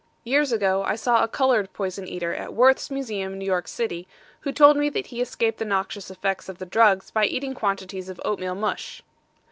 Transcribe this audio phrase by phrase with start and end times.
[0.23, 4.07] Years ago I saw a colored poison eater at Worth's Museum, New York City,
[4.39, 8.09] who told me that he escaped the noxious effects of the drugs by eating quantities
[8.09, 9.03] of oatmeal mush.